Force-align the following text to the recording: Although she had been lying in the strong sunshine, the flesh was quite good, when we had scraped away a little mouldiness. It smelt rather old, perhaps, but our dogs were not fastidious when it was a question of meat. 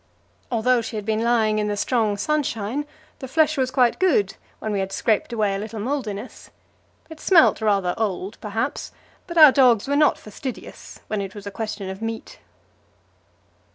Although 0.49 0.81
she 0.81 0.95
had 0.95 1.05
been 1.05 1.23
lying 1.23 1.59
in 1.59 1.67
the 1.67 1.77
strong 1.77 2.17
sunshine, 2.17 2.87
the 3.19 3.27
flesh 3.27 3.55
was 3.55 3.69
quite 3.69 3.99
good, 3.99 4.35
when 4.57 4.71
we 4.71 4.79
had 4.79 4.91
scraped 4.91 5.31
away 5.31 5.53
a 5.53 5.59
little 5.59 5.79
mouldiness. 5.79 6.49
It 7.11 7.19
smelt 7.19 7.61
rather 7.61 7.93
old, 7.97 8.41
perhaps, 8.41 8.91
but 9.27 9.37
our 9.37 9.51
dogs 9.51 9.87
were 9.87 9.95
not 9.95 10.17
fastidious 10.17 11.01
when 11.05 11.21
it 11.21 11.35
was 11.35 11.45
a 11.45 11.51
question 11.51 11.87
of 11.87 12.01
meat. 12.01 12.39